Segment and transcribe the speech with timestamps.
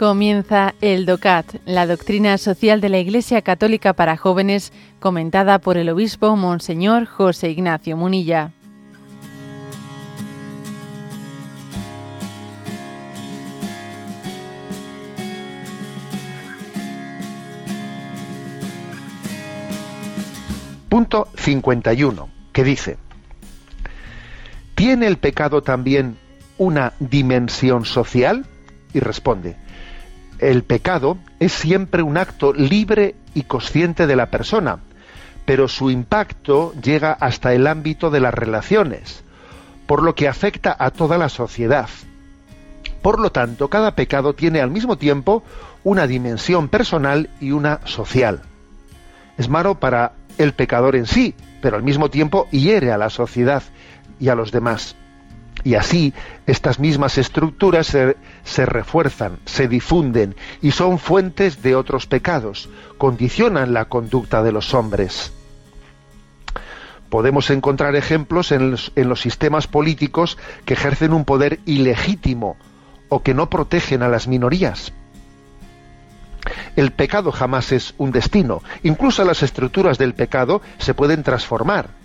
[0.00, 5.90] Comienza el DOCAT, la doctrina social de la Iglesia Católica para jóvenes, comentada por el
[5.90, 8.50] obispo Monseñor José Ignacio Munilla.
[20.88, 22.96] Punto 51, que dice,
[24.74, 26.16] ¿tiene el pecado también
[26.56, 28.46] una dimensión social?
[28.92, 29.56] Y responde,
[30.38, 34.78] el pecado es siempre un acto libre y consciente de la persona,
[35.44, 39.22] pero su impacto llega hasta el ámbito de las relaciones,
[39.86, 41.88] por lo que afecta a toda la sociedad.
[43.02, 45.42] Por lo tanto, cada pecado tiene al mismo tiempo
[45.84, 48.42] una dimensión personal y una social.
[49.38, 53.62] Es malo para el pecador en sí, pero al mismo tiempo hiere a la sociedad
[54.18, 54.96] y a los demás.
[55.62, 56.14] Y así
[56.46, 63.86] estas mismas estructuras se, refuerzan, se difunden y son fuentes de otros pecados, condicionan la
[63.86, 65.32] conducta de los hombres.
[67.10, 72.56] Podemos encontrar ejemplos en los sistemas políticos que ejercen un poder ilegítimo
[73.08, 74.92] o que no protegen a las minorías.
[76.76, 78.62] El pecado jamás es un destino.
[78.84, 81.99] Incluso las estructuras del pecado se pueden transformar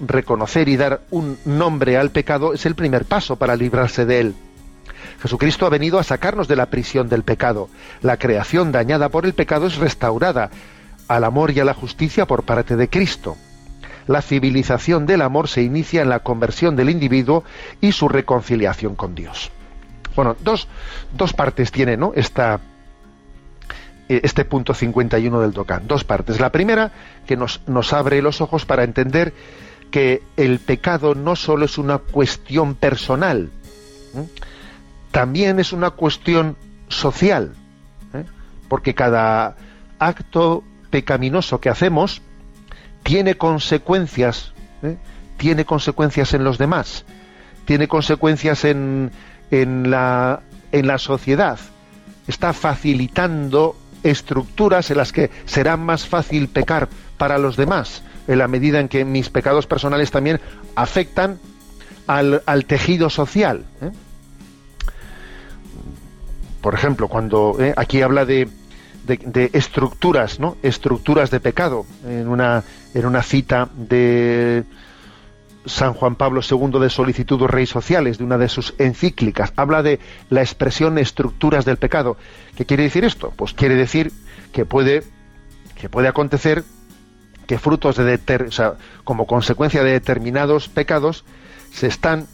[0.00, 4.34] reconocer y dar un nombre al pecado es el primer paso para librarse de él.
[5.20, 7.68] Jesucristo ha venido a sacarnos de la prisión del pecado.
[8.02, 10.50] La creación dañada por el pecado es restaurada
[11.08, 13.36] al amor y a la justicia por parte de Cristo.
[14.06, 17.44] La civilización del amor se inicia en la conversión del individuo
[17.80, 19.50] y su reconciliación con Dios.
[20.14, 20.68] Bueno, dos,
[21.16, 22.12] dos partes tiene ¿no?
[22.14, 22.60] Esta,
[24.08, 25.86] eh, este punto 51 del Docán.
[25.86, 26.40] Dos partes.
[26.40, 26.92] La primera,
[27.26, 29.34] que nos, nos abre los ojos para entender
[29.90, 33.50] que el pecado no solo es una cuestión personal,
[35.10, 36.56] también es una cuestión
[36.88, 37.54] social,
[38.14, 38.24] ¿eh?
[38.68, 39.56] porque cada
[39.98, 42.22] acto pecaminoso que hacemos
[43.02, 44.96] tiene consecuencias, ¿eh?
[45.36, 47.04] tiene consecuencias en los demás,
[47.64, 49.10] tiene consecuencias en,
[49.50, 50.40] en, la,
[50.72, 51.58] en la sociedad,
[52.26, 56.88] está facilitando estructuras en las que será más fácil pecar
[57.18, 60.40] para los demás en la medida en que mis pecados personales también
[60.76, 61.38] afectan
[62.06, 63.64] al, tejido social.
[63.82, 63.90] ¿eh?
[66.60, 67.74] Por ejemplo, cuando ¿eh?
[67.76, 68.48] aquí habla de,
[69.04, 70.56] de, estructuras, ¿no?
[70.62, 71.86] Estructuras de pecado.
[72.06, 72.62] En una,
[72.94, 74.64] en una cita de
[75.64, 79.82] San Juan Pablo II de Solicitud de Reyes Sociales, de una de sus encíclicas, habla
[79.82, 82.16] de la expresión estructuras del pecado.
[82.56, 83.32] ¿Qué quiere decir esto?
[83.36, 84.12] Pues quiere decir
[84.52, 85.02] que puede,
[85.80, 86.64] que puede acontecer
[87.48, 88.20] que frutos de
[89.04, 91.24] como consecuencia de determinados pecados
[91.72, 92.28] se están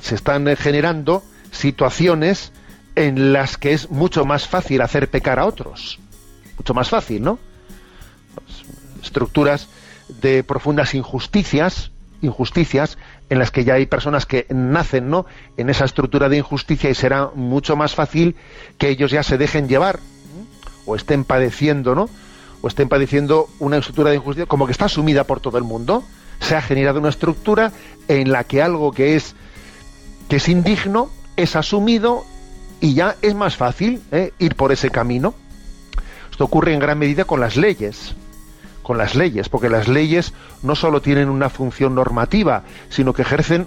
[0.00, 2.52] se están eh, generando situaciones
[2.94, 5.98] en las que es mucho más fácil hacer pecar a otros.
[6.58, 7.38] Mucho más fácil no
[8.34, 8.64] pues,
[9.02, 9.68] estructuras
[10.20, 12.98] de profundas injusticias injusticias
[13.30, 15.26] en las que ya hay personas que nacen no
[15.56, 18.36] en esa estructura de injusticia y será mucho más fácil
[18.78, 19.98] que ellos ya se dejen llevar
[20.84, 22.08] o estén padeciendo no
[22.62, 26.04] o estén padeciendo una estructura de injusticia como que está asumida por todo el mundo.
[26.40, 27.72] Se ha generado una estructura
[28.08, 29.34] en la que algo que es
[30.28, 32.24] que es indigno es asumido
[32.80, 34.32] y ya es más fácil ¿eh?
[34.38, 35.34] ir por ese camino.
[36.30, 38.14] Esto ocurre en gran medida con las leyes,
[38.82, 43.66] con las leyes, porque las leyes no solo tienen una función normativa, sino que ejercen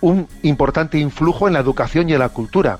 [0.00, 2.78] un importante influjo en la educación y en la cultura.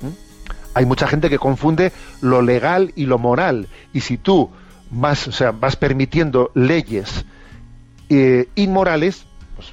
[0.00, 0.74] ¿Mm?
[0.74, 4.50] Hay mucha gente que confunde lo legal y lo moral, y si tú
[4.92, 7.24] vas, o sea, vas permitiendo leyes
[8.08, 9.24] eh, inmorales,
[9.56, 9.72] pues,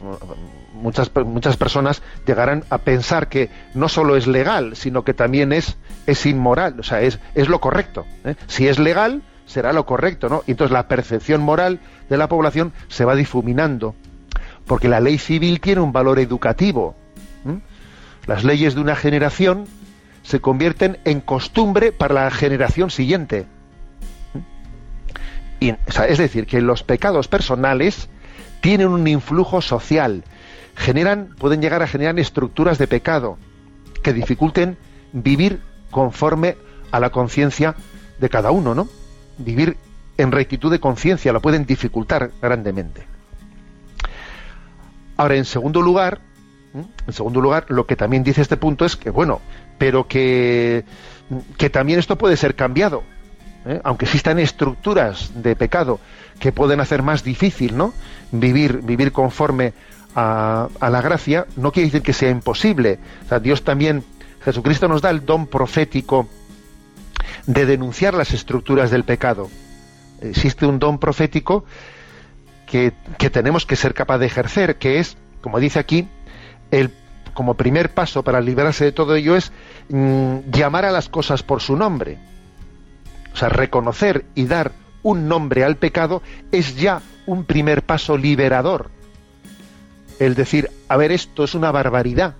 [0.73, 5.77] muchas, muchas personas llegarán a pensar que no solo es legal, sino que también es,
[6.07, 8.05] es inmoral, o sea, es, es lo correcto.
[8.23, 8.35] ¿eh?
[8.47, 10.43] Si es legal, será lo correcto, ¿no?
[10.47, 11.79] Y entonces la percepción moral
[12.09, 13.95] de la población se va difuminando,
[14.65, 16.95] porque la ley civil tiene un valor educativo.
[18.25, 19.65] Las leyes de una generación
[20.21, 23.47] se convierten en costumbre para la generación siguiente
[25.59, 28.09] es decir, que los pecados personales
[28.61, 30.23] tienen un influjo social,
[30.75, 33.37] generan, pueden llegar a generar estructuras de pecado
[34.01, 34.77] que dificulten
[35.11, 35.61] vivir
[35.91, 36.55] conforme
[36.91, 37.75] a la conciencia
[38.19, 38.87] de cada uno, ¿no?
[39.37, 39.77] Vivir
[40.17, 43.05] en rectitud de conciencia lo pueden dificultar grandemente.
[45.17, 46.21] Ahora, en segundo lugar,
[46.73, 49.41] en segundo lugar, lo que también dice este punto es que, bueno,
[49.77, 50.85] pero que,
[51.57, 53.03] que también esto puede ser cambiado.
[53.65, 53.81] ¿Eh?
[53.83, 55.99] aunque existan estructuras de pecado
[56.39, 57.93] que pueden hacer más difícil ¿no?
[58.31, 59.73] vivir, vivir conforme
[60.15, 62.99] a, la gracia, no quiere decir que sea imposible.
[63.41, 64.03] Dios también,
[64.43, 66.27] Jesucristo nos da el don profético
[67.45, 69.49] de denunciar las estructuras del pecado.
[70.21, 71.65] Existe un don profético
[72.65, 72.93] que,
[73.31, 76.07] tenemos que ser capaz de ejercer, que es, como dice aquí,
[76.71, 76.91] el,
[77.33, 79.51] como primer paso para liberarse de todo ello es
[79.89, 82.17] mm, llamar a las cosas por su nombre.
[83.33, 84.71] O sea, reconocer y dar
[85.03, 86.21] un nombre al pecado
[86.51, 88.89] es ya un primer paso liberador.
[90.19, 92.35] El decir, a ver, esto es una barbaridad.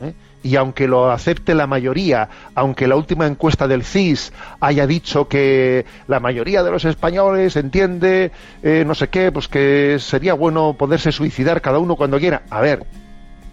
[0.00, 0.14] ¿eh?
[0.42, 5.84] Y aunque lo acepte la mayoría, aunque la última encuesta del CIS haya dicho que
[6.06, 8.30] la mayoría de los españoles entiende,
[8.62, 12.42] eh, no sé qué, pues que sería bueno poderse suicidar cada uno cuando quiera.
[12.48, 12.84] A ver,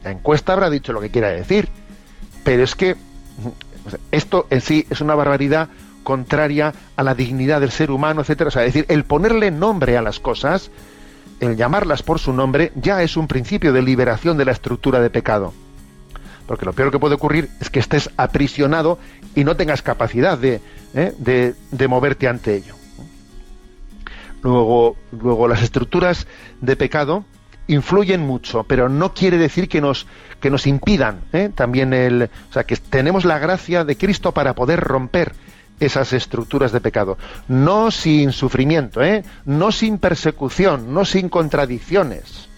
[0.04, 1.68] la encuesta habrá dicho lo que quiera decir,
[2.44, 2.96] pero es que
[4.12, 5.70] esto en sí es una barbaridad
[6.08, 8.48] contraria a la dignidad del ser humano, etcétera.
[8.48, 10.72] O sea, es decir, el ponerle nombre a las cosas,
[11.42, 15.10] el llamarlas por su nombre, ya es un principio de liberación de la estructura de
[15.10, 15.54] pecado.
[16.46, 19.00] Porque lo peor que puede ocurrir es que estés aprisionado
[19.36, 20.62] y no tengas capacidad de,
[20.94, 21.14] ¿eh?
[21.20, 22.76] de, moverte ante ello.
[24.44, 26.26] Luego, luego, las estructuras
[26.62, 27.26] de pecado
[27.68, 30.08] influyen mucho, pero no quiere decir que nos,
[30.40, 31.50] que nos impidan ¿eh?
[31.54, 32.30] también el.
[32.50, 35.34] O sea, que tenemos la gracia de Cristo para poder romper
[35.80, 37.18] esas estructuras de pecado.
[37.48, 39.24] No sin sufrimiento, ¿eh?
[39.46, 42.50] no sin persecución, no sin contradicciones.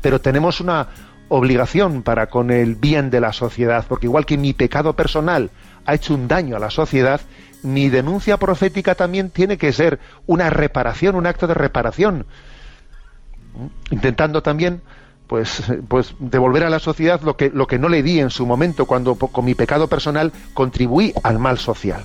[0.00, 0.88] Pero tenemos una
[1.28, 5.50] obligación para con el bien de la sociedad, porque igual que mi pecado personal
[5.84, 7.20] ha hecho un daño a la sociedad,
[7.62, 12.26] mi denuncia profética también tiene que ser una reparación, un acto de reparación,
[13.90, 14.82] intentando también
[15.28, 18.46] pues, pues devolver a la sociedad lo que, lo que no le di en su
[18.46, 22.04] momento cuando con mi pecado personal contribuí al mal social.